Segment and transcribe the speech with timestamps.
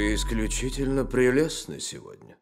[0.00, 2.38] Вы исключительно прелестны сегодня.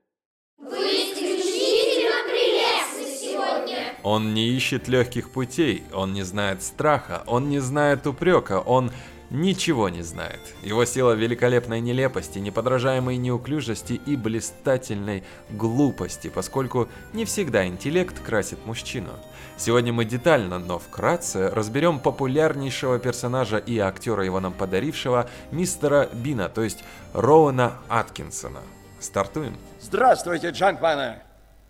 [0.59, 3.97] Вы исключительно прелестны сегодня.
[4.05, 8.93] Он не ищет легких путей, он не знает страха, он не знает упрека, он
[9.31, 10.41] ничего не знает.
[10.63, 19.11] Его сила великолепной нелепости, неподражаемой неуклюжести и блистательной глупости, поскольку не всегда интеллект красит мужчину.
[19.57, 26.49] Сегодня мы детально, но вкратце разберем популярнейшего персонажа и актера его нам подарившего, мистера Бина,
[26.49, 28.61] то есть Роуэна Аткинсона.
[29.01, 29.57] Стартуем.
[29.81, 31.21] Здравствуйте, джентльмены!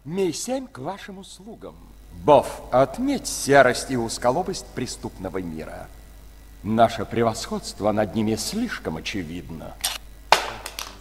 [0.05, 1.77] Ми-7 к вашим услугам.
[2.25, 5.89] Бов, отметь серость и узколобость преступного мира.
[6.65, 9.75] Наше превосходство над ними слишком очевидно.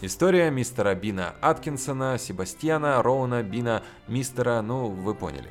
[0.01, 5.49] История мистера Бина Аткинсона, Себастьяна, Роуна, Бина, мистера, ну, вы поняли.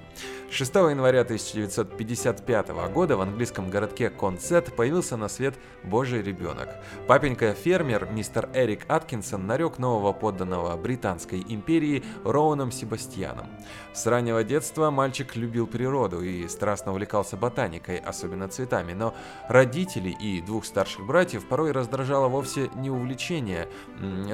[0.51, 6.69] 6 января 1955 года в английском городке Консет появился на свет божий ребенок.
[7.09, 13.49] Папенька-фермер мистер Эрик Аткинсон нарек нового подданного Британской империи Роуном Себастьяном.
[13.93, 19.15] С раннего детства мальчик любил природу и страстно увлекался ботаникой, особенно цветами, но
[19.49, 23.69] родителей и двух старших братьев порой раздражало вовсе не увлечение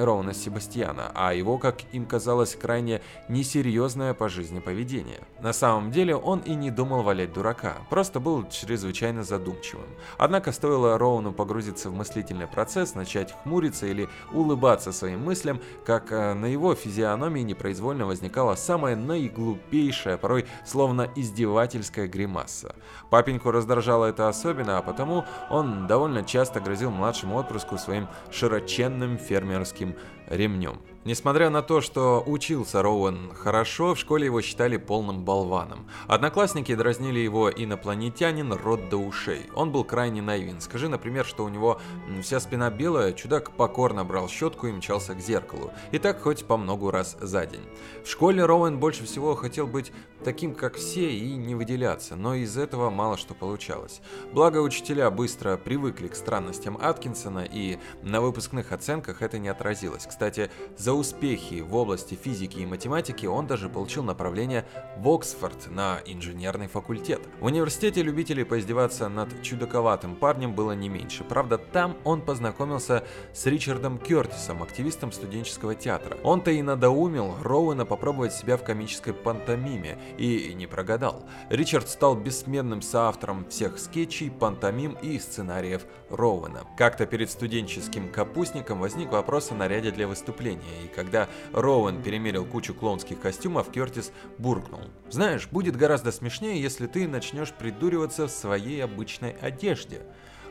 [0.03, 5.21] Роуна Себастьяна, а его, как им казалось, крайне несерьезное по жизни поведение.
[5.41, 9.87] На самом деле он и не думал валять дурака, просто был чрезвычайно задумчивым.
[10.17, 16.33] Однако стоило Роуну погрузиться в мыслительный процесс, начать хмуриться или улыбаться своим мыслям, как э,
[16.33, 22.75] на его физиономии непроизвольно возникала самая наиглупейшая, порой словно издевательская гримаса.
[23.09, 29.92] Папеньку раздражало это особенно, а потому он довольно часто грозил младшему отпрыску своим широченным фермерским
[30.27, 30.79] ремнем.
[31.05, 35.89] Несмотря на то, что учился Роуэн хорошо, в школе его считали полным болваном.
[36.07, 39.49] Одноклассники дразнили его инопланетянин рот до ушей.
[39.53, 40.61] Он был крайне наивен.
[40.61, 41.81] Скажи, например, что у него
[42.21, 45.71] вся спина белая, чудак покорно брал щетку и мчался к зеркалу.
[45.91, 47.65] И так хоть по многу раз за день.
[48.05, 49.91] В школе Роуэн больше всего хотел быть
[50.23, 54.01] таким, как все, и не выделяться, но из этого мало что получалось.
[54.31, 60.05] Благо, учителя быстро привыкли к странностям Аткинсона, и на выпускных оценках это не отразилось.
[60.07, 64.65] Кстати, за успехи в области физики и математики он даже получил направление
[64.97, 67.21] в Оксфорд на инженерный факультет.
[67.39, 71.23] В университете любителей поиздеваться над чудаковатым парнем было не меньше.
[71.23, 73.03] Правда, там он познакомился
[73.33, 76.17] с Ричардом Кертисом, активистом студенческого театра.
[76.23, 81.23] Он-то и надоумил Роуэна попробовать себя в комической пантомиме, и не прогадал.
[81.49, 86.61] Ричард стал бессменным соавтором всех скетчей, пантомим и сценариев Роуэна.
[86.77, 92.73] Как-то перед студенческим капустником возник вопрос о наряде для выступления, и когда Роуэн перемерил кучу
[92.73, 94.81] клоунских костюмов, Кертис буркнул.
[95.09, 100.01] «Знаешь, будет гораздо смешнее, если ты начнешь придуриваться в своей обычной одежде».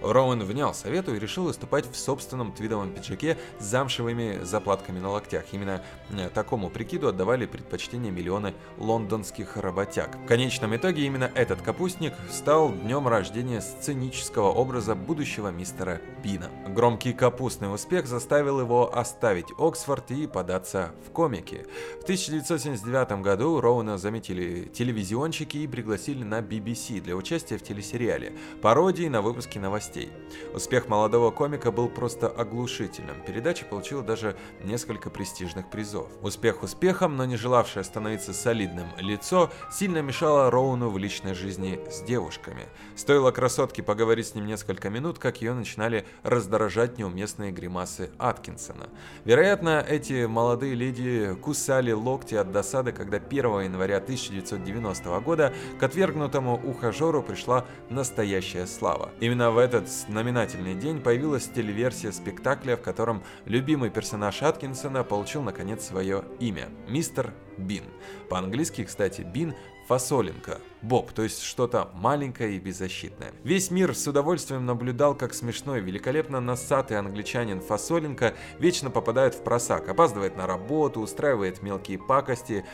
[0.03, 5.45] Роуэн внял совету и решил выступать в собственном твидовом пиджаке с замшевыми заплатками на локтях.
[5.53, 10.17] Именно э, такому прикиду отдавали предпочтение миллионы лондонских работяг.
[10.17, 16.51] В конечном итоге именно этот капустник стал днем рождения сценического образа будущего мистера Бина.
[16.69, 21.67] Громкий капустный успех заставил его оставить Оксфорд и податься в комики.
[22.01, 29.07] В 1979 году Роуэна заметили телевизионщики и пригласили на BBC для участия в телесериале, пародии
[29.07, 30.13] на выпуске новостей новостей.
[30.55, 33.23] Успех молодого комика был просто оглушительным.
[33.27, 36.09] Передача получила даже несколько престижных призов.
[36.23, 42.03] Успех успехом, но не желавшее становиться солидным лицо сильно мешало Роуну в личной жизни с
[42.03, 42.67] девушками.
[42.97, 48.89] Стоило красотке поговорить с ним несколько минут, как ее начинали раздражать неуместные гримасы Аткинсона.
[49.25, 56.61] Вероятно, эти молодые леди кусали локти от досады, когда 1 января 1990 года к отвергнутому
[56.65, 59.11] ухажеру пришла настоящая слава.
[59.21, 65.43] Именно в этот этот знаменательный день появилась телеверсия спектакля, в котором любимый персонаж Аткинсона получил
[65.43, 67.85] наконец свое имя– Мистер Бин.
[68.29, 69.55] По-английски, кстати, Бин–
[69.89, 73.33] фасолинка– Боб, то есть что-то маленькое и беззащитное.
[73.45, 79.89] Весь мир с удовольствием наблюдал, как смешной, великолепно носатый англичанин Фасоленко вечно попадает в просак,
[79.89, 82.65] опаздывает на работу, устраивает мелкие пакости,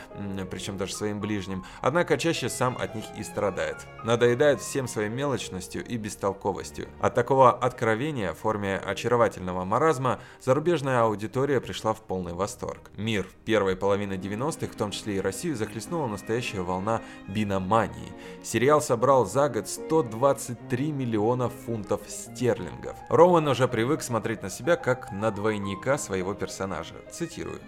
[0.49, 3.85] причем даже своим ближним, однако чаще сам от них и страдает.
[4.03, 6.87] Надоедает всем своей мелочностью и бестолковостью.
[6.99, 12.89] От такого откровения в форме очаровательного маразма зарубежная аудитория пришла в полный восторг.
[12.97, 18.13] Мир первой половины 90-х, в том числе и Россию, захлестнула настоящая волна биномании Британии.
[18.43, 22.95] Сериал собрал за год 123 миллиона фунтов стерлингов.
[23.09, 26.95] Роуэн уже привык смотреть на себя как на двойника своего персонажа.
[27.11, 27.59] Цитирую.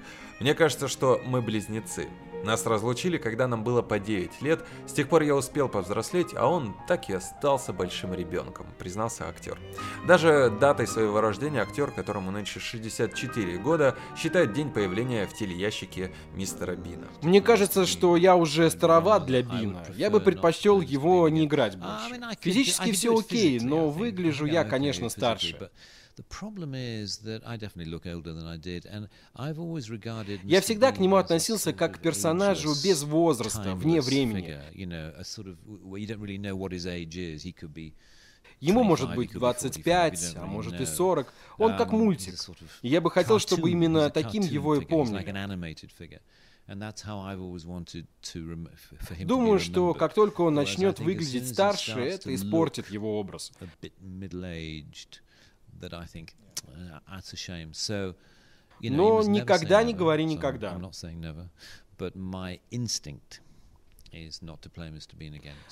[0.42, 2.08] «Мне кажется, что мы близнецы.
[2.44, 6.48] Нас разлучили, когда нам было по 9 лет, с тех пор я успел повзрослеть, а
[6.48, 9.60] он так и остался большим ребенком, признался актер.
[10.08, 16.76] Даже датой своего рождения актер, которому нынче 64 года, считает день появления в телеящике мистера
[16.76, 17.08] Бина.
[17.22, 19.86] Мне кажется, что я уже староват для Бина.
[19.94, 22.36] Я бы предпочел его не играть больше.
[22.40, 25.70] Физически все окей, но выгляжу я, конечно, старше.
[30.44, 34.60] Я всегда к нему относился как к персонажу без возраста, вне времени.
[38.60, 41.34] Ему может быть 25, а может и 40.
[41.58, 42.36] Он как мультик.
[42.82, 45.24] я бы хотел, чтобы именно таким его и помнили.
[49.26, 53.52] Думаю, что как только он начнет выглядеть старше, это испортит его образ.
[58.82, 60.72] Но никогда не говори никогда.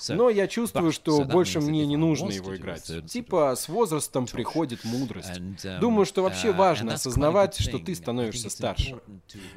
[0.08, 2.90] Но я чувствую, что больше мне не нужно его играть.
[3.06, 5.38] Типа с возрастом приходит мудрость.
[5.40, 9.00] Um, Думаю, что вообще uh, важно осознавать, что ты становишься старше.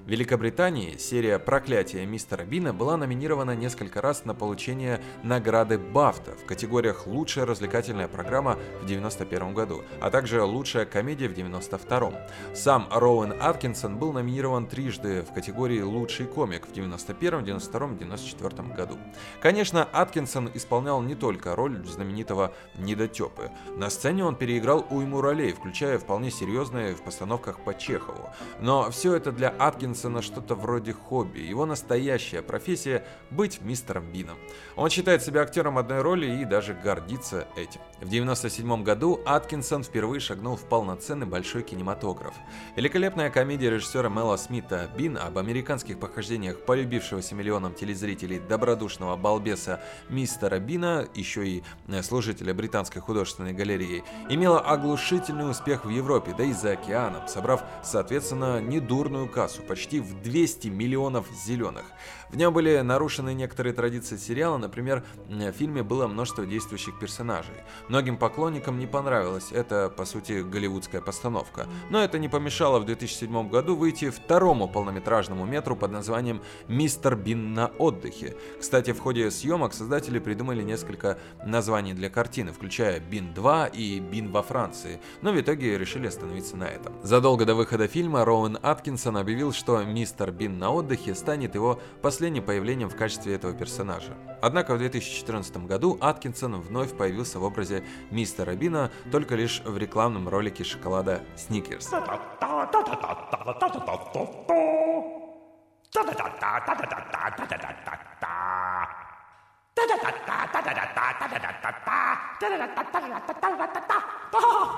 [0.05, 6.45] В Великобритании серия «Проклятие мистера Бина» была номинирована несколько раз на получение награды Бафта в
[6.45, 12.27] категориях «Лучшая развлекательная программа» в 1991 году, а также «Лучшая комедия» в 1992.
[12.53, 18.97] Сам Роуэн Аткинсон был номинирован трижды в категории «Лучший комик» в 1991, 1992, 1994 году.
[19.41, 23.51] Конечно, Аткинсон исполнял не только роль знаменитого недотепы.
[23.75, 28.29] На сцене он переиграл уйму ролей, включая вполне серьезные в постановках по Чехову.
[28.59, 31.39] Но все это для Аткинсона что-то вроде хобби.
[31.39, 34.37] Его настоящая профессия– быть мистером Бином.
[34.75, 37.81] Он считает себя актером одной роли и даже гордится этим.
[37.95, 42.33] В 1997 году Аткинсон впервые шагнул в полноценный большой кинематограф.
[42.75, 50.57] Великолепная комедия режиссера Мела Смита «Бин» об американских похождениях полюбившегося миллионам телезрителей добродушного балбеса мистера
[50.57, 56.53] Бина, еще и э, служителя Британской художественной галереи, имела оглушительный успех в Европе, да и
[56.53, 61.83] за океаном, собрав, соответственно, недурную кассу, почти в 200 миллионов зеленых.
[62.29, 67.53] В нем были нарушены некоторые традиции сериала, например, в фильме было множество действующих персонажей.
[67.89, 73.49] Многим поклонникам не понравилась эта, по сути, голливудская постановка, но это не помешало в 2007
[73.49, 78.35] году выйти второму полнометражному метру под названием «Мистер Бин на отдыхе».
[78.59, 84.31] Кстати, в ходе съемок создатели придумали несколько названий для картины, включая «Бин 2» и «Бин
[84.31, 86.93] во Франции», но в итоге решили остановиться на этом.
[87.03, 92.43] Задолго до выхода фильма Роуэн Аткинсон объявил, что «Мистер Бин на отдыхе» станет его последним
[92.43, 94.15] появлением в качестве этого персонажа.
[94.41, 100.29] Однако в 2014 году Аткинсон вновь появился в образе мистера Бина только лишь в рекламном
[100.29, 101.89] ролике шоколада Сникерс.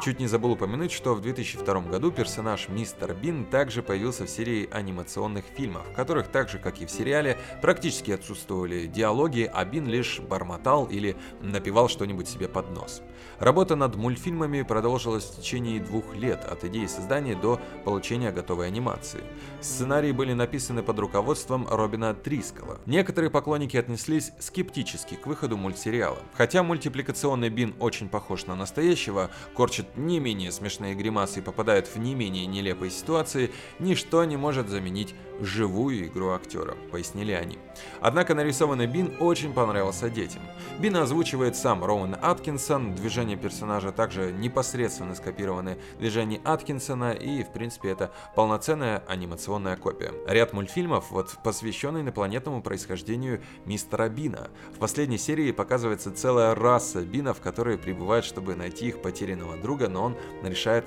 [0.01, 4.69] Чуть не забыл упомянуть, что в 2002 году персонаж Мистер Бин также появился в серии
[4.71, 9.87] анимационных фильмов, в которых так же, как и в сериале, практически отсутствовали диалоги, а Бин
[9.87, 13.01] лишь бормотал или напевал что-нибудь себе под нос.
[13.39, 19.23] Работа над мультфильмами продолжилась в течение двух лет, от идеи создания до получения готовой анимации.
[19.61, 22.79] Сценарии были написаны под руководством Робина Трискала.
[22.85, 26.19] Некоторые поклонники отнеслись скептически к выходу мультсериала.
[26.33, 31.97] Хотя мультипликационный Бин очень похож на настоящего, корчит не менее смешные гримасы и попадает в
[31.97, 37.57] не менее нелепые ситуации, ничто не может заменить живую игру актера, пояснили они.
[37.99, 40.41] Однако нарисованный Бин очень понравился детям.
[40.79, 47.89] Бин озвучивает сам Роуэн Аткинсон, движения персонажа также непосредственно скопированы движения Аткинсона и, в принципе,
[47.89, 50.13] это полноценная анимационная копия.
[50.27, 54.49] Ряд мультфильмов вот посвященный инопланетному происхождению мистера Бина.
[54.75, 60.03] В последней серии показывается целая раса Бинов, которые прибывают, чтобы найти их потерянного друга, но
[60.03, 60.83] он решает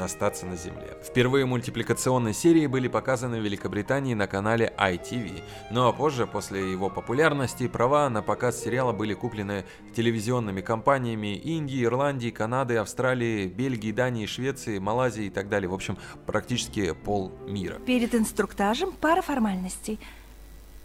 [0.00, 0.98] остаться на Земле.
[1.04, 5.40] Впервые мультипликационные серии были показаны в Великобритании на канале ITV,
[5.70, 9.64] ну а позже, после его популярности, права на показ сериала были куплены
[9.94, 15.70] телевизионными компаниями Индии, Ирландии, Канады, Австралии, Бельгии, Дании, Швеции, Малайзии и так далее.
[15.70, 17.78] В общем, практически пол мира.
[17.86, 20.00] Перед инструктажем пара формальностей.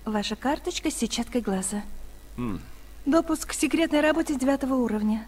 [0.05, 1.81] Ваша карточка с сетчаткой глаза.
[3.06, 5.28] Допуск к секретной работе девятого уровня.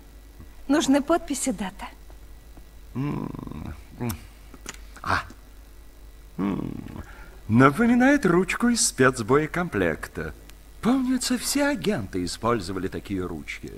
[0.68, 1.88] Нужны подписи, дата.
[5.02, 5.24] А.
[7.48, 10.34] Напоминает ручку из спецбоекомплекта.
[10.82, 13.72] Помнится, все агенты использовали такие ручки.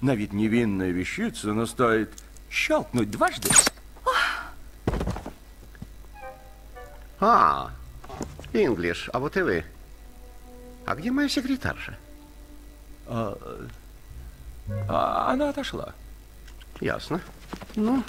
[0.00, 2.10] На вид невинная вещица, но стоит
[2.50, 3.48] щелкнуть дважды.
[7.20, 7.70] А,
[8.52, 9.64] Инглиш, а вот и вы.
[10.84, 11.96] А где моя секретарша?
[13.06, 13.36] А,
[14.88, 15.94] а, она отошла.
[16.80, 17.20] Ясно.
[17.76, 18.02] Ну,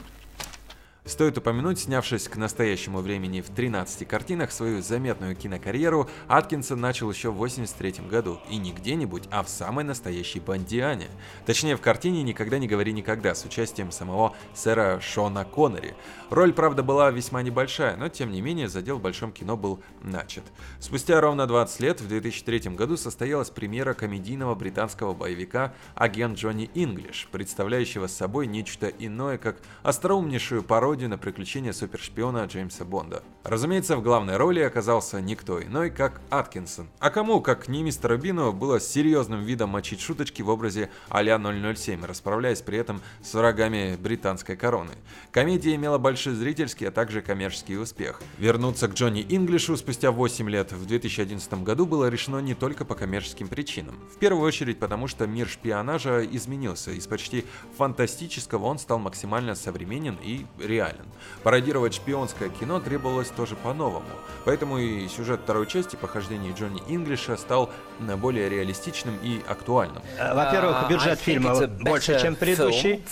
[1.05, 7.29] Стоит упомянуть, снявшись к настоящему времени в 13 картинах, свою заметную кинокарьеру Аткинсон начал еще
[7.29, 11.09] в 83 году, и не где-нибудь, а в самой настоящей Бондиане.
[11.45, 15.93] Точнее, в картине «Никогда не говори никогда» с участием самого сэра Шона Коннери.
[16.29, 20.45] Роль, правда, была весьма небольшая, но тем не менее задел в большом кино был начат.
[20.79, 27.27] Спустя ровно 20 лет, в 2003 году, состоялась премьера комедийного британского боевика «Агент Джонни Инглиш»,
[27.29, 33.23] представляющего собой нечто иное, как остроумнейшую пародию пародию на приключения супершпиона Джеймса Бонда.
[33.43, 36.87] Разумеется, в главной роли оказался никто иной, как Аткинсон.
[36.99, 42.05] А кому, как не мистеру Бину, было серьезным видом мочить шуточки в образе а-ля 007,
[42.05, 44.91] расправляясь при этом с врагами британской короны.
[45.31, 48.21] Комедия имела большой зрительский, а также коммерческий успех.
[48.37, 52.93] Вернуться к Джонни Инглишу спустя 8 лет в 2011 году было решено не только по
[52.93, 53.95] коммерческим причинам.
[54.15, 57.45] В первую очередь потому, что мир шпионажа изменился, из почти
[57.77, 61.05] фантастического он стал максимально современен и реален реален.
[61.43, 64.05] Пародировать шпионское кино требовалось тоже по-новому,
[64.45, 67.69] поэтому и сюжет второй части похождений Джонни Инглиша стал
[68.17, 70.01] более реалистичным и актуальным.
[70.17, 73.03] Э, во-первых, бюджет фильма больше, чем предыдущий,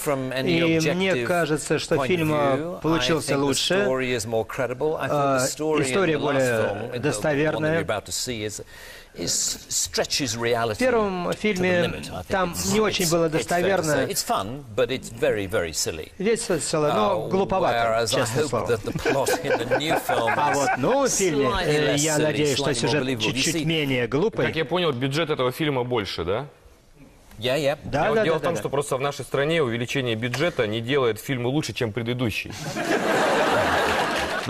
[0.46, 4.18] и мне кажется, что фильм э, получился лучше, э,
[5.82, 7.84] история более достоверная.
[10.76, 14.06] В первом фильме там не очень было достоверно.
[16.18, 17.30] Весело, но uh,
[17.62, 18.80] глуповато, честное слово.
[20.42, 21.50] А вот в новом фильме
[21.98, 24.48] я надеюсь, что сюжет чуть-чуть менее глупый.
[24.48, 26.48] Как я понял, бюджет этого фильма больше, да?
[27.38, 27.78] Я, я.
[27.84, 30.80] Да, да, Дело да, в том, да, что просто в нашей стране увеличение бюджета не
[30.80, 32.52] делает фильмы лучше, чем предыдущий.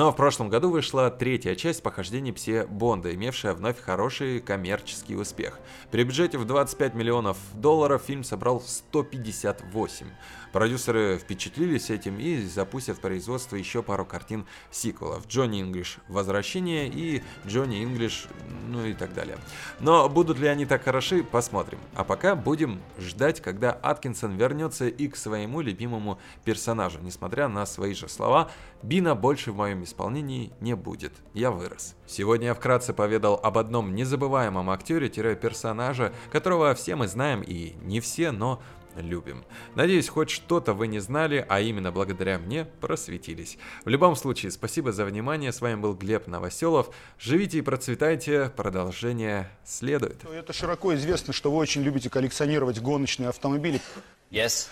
[0.02, 5.60] Но в прошлом году вышла третья часть похождений Псе Бонда, имевшая вновь хороший коммерческий успех.
[5.92, 10.08] При бюджете в 25 миллионов долларов фильм собрал 158.
[10.52, 15.26] Продюсеры впечатлились этим и запустят в производство еще пару картин сиквелов.
[15.28, 18.28] Джонни Инглиш «Возвращение» и Джонни Инглиш,
[18.68, 19.38] ну и так далее.
[19.80, 21.80] Но будут ли они так хороши, посмотрим.
[21.96, 27.00] А пока будем ждать, когда Аткинсон вернется и к своему любимому персонажу.
[27.02, 28.52] Несмотря на свои же слова,
[28.84, 31.14] Бина больше в моем исполнении не будет.
[31.34, 31.96] Я вырос.
[32.08, 38.32] Сегодня я вкратце поведал об одном незабываемом актере-персонаже, которого все мы знаем и не все,
[38.32, 38.62] но
[38.96, 39.44] любим.
[39.76, 43.58] Надеюсь, хоть что-то вы не знали, а именно благодаря мне просветились.
[43.86, 45.52] В любом случае, спасибо за внимание.
[45.52, 46.90] С вами был Глеб Новоселов.
[47.20, 48.52] Живите и процветайте.
[48.56, 50.24] Продолжение следует.
[50.26, 53.82] Это широко известно, что вы очень любите коллекционировать гоночные автомобили.
[54.30, 54.68] Yes.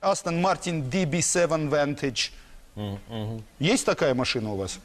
[0.00, 2.32] Aston Martin DB7 Vantage.
[2.76, 3.42] Mm -hmm.
[3.58, 4.80] Есть такая машина у вас?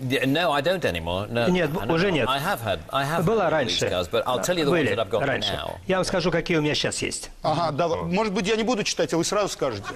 [0.00, 1.28] No, I don't anymore.
[1.30, 1.50] No.
[1.50, 2.28] Нет, уже нет.
[2.28, 3.86] I have had, I have Была раньше.
[3.86, 5.52] Cars, but I'll tell you the Были ones that I've got раньше.
[5.52, 5.78] now.
[5.86, 7.30] Я вам скажу, какие у меня сейчас есть.
[7.42, 9.86] Ага, да, может быть, я не буду читать, а вы сразу скажете.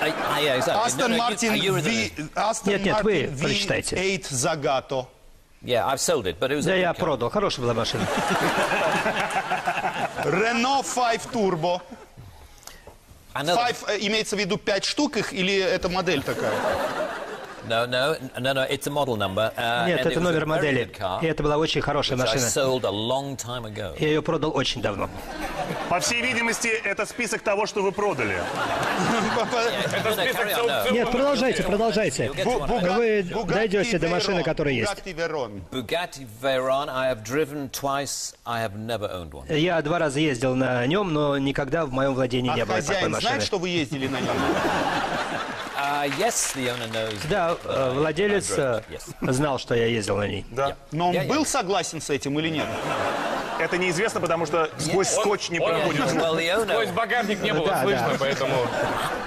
[0.00, 0.12] I,
[0.46, 0.66] I, V...
[2.34, 3.96] Aston Нет, нет, вы прочитайте.
[3.96, 5.06] V8 Zagato.
[5.62, 6.98] Yeah, I've sold it, but it was Да я car.
[6.98, 8.06] продал, хорошая была машина.
[10.24, 11.80] Renault 5 Turbo.
[13.34, 16.52] Another- 5 э, имеется в виду 5 штук их или это модель такая?
[17.66, 19.50] No, no, no, no, it's a model number.
[19.56, 20.84] Uh, Нет, and it это a номер very модели.
[20.84, 22.46] good car, И это была очень хорошая which I машина.
[22.46, 23.94] sold a long time ago.
[23.98, 25.08] Я ее продал очень давно.
[25.88, 28.36] По всей видимости, это список того, что вы продали.
[28.94, 30.92] Yeah.
[30.92, 32.30] Нет, продолжайте, продолжайте.
[32.30, 34.92] Вы дойдете до машины, которая есть.
[39.48, 43.12] Я два раза ездил на нем, но никогда в моем владении не было такой хозяин
[43.12, 43.28] машины.
[43.28, 44.34] знает, что вы ездили на нем?
[45.76, 47.14] Uh, yes, the owner knows.
[47.28, 49.32] Да, э, владелец э, Yes.
[49.32, 50.46] знал, что я ездил на ней.
[50.50, 50.76] Да.
[50.92, 52.66] Но он я- был согласен с этим или нет?
[53.64, 56.08] Это неизвестно, потому что сквозь скотч не проходит.
[56.10, 58.54] Сквозь багажник не было слышно, поэтому...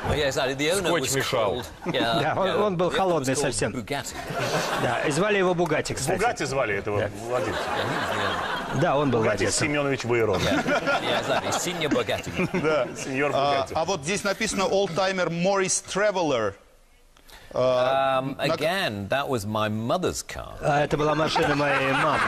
[0.09, 1.63] Owner Скотч мешал.
[1.85, 3.73] Да, он- был холодный совсем.
[4.83, 6.17] Да, и звали его Бугати, кстати.
[6.19, 7.59] Бугати звали этого владельца.
[8.81, 9.67] Да, он был Бугати владельцем.
[9.67, 10.41] Семенович Вейрон.
[10.41, 11.51] Yeah, exactly.
[11.51, 12.49] Senior Bugatti.
[12.61, 13.73] Да, сеньор А, Бугати.
[13.75, 16.53] а вот здесь написано Oldtimer Morris Traveler.
[17.53, 20.53] Um, again, that was my mother's car.
[20.61, 22.19] А это была машина моей мамы.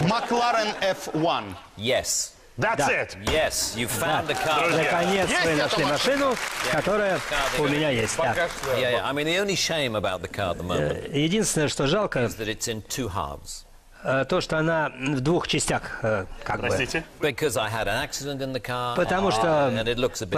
[0.00, 1.54] McLaren F1.
[1.76, 2.30] Yes.
[2.56, 3.02] That's Да.
[3.02, 3.16] it.
[3.26, 4.70] Yes, you found the car.
[4.70, 6.26] Наконец Есть вы эта нашли машина?
[6.28, 6.36] машину,
[6.70, 7.20] которая
[7.58, 8.16] у меня есть.
[8.16, 8.28] да.
[8.28, 8.76] Пока что...
[8.76, 9.04] Yeah, yeah.
[9.04, 12.20] I mean, the only shame about the car at the moment Э, Единственное, что жалко,
[12.20, 13.64] is that it's in two halves.
[14.01, 16.99] То, что она в двух частях, как Простите?
[16.99, 17.05] бы.
[18.95, 19.71] Потому что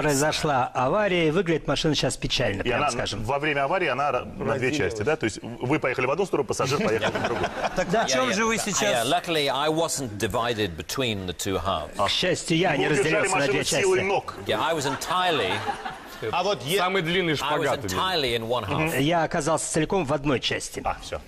[0.01, 3.23] произошла авария, и выглядит машина сейчас печально, и прямо она, скажем.
[3.23, 5.15] Во время аварии она на две части, да?
[5.15, 7.49] То есть вы поехали в одну сторону, пассажир поехал в другую.
[7.75, 9.07] Тогда о чем же вы сейчас?
[11.97, 13.85] К счастью, я не разделился на две части.
[16.31, 17.79] А вот Самый длинный шпагат.
[18.99, 20.81] Я оказался целиком в одной части.
[20.83, 21.19] А, все.